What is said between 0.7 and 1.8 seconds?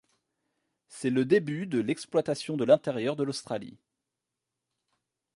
C'est le début de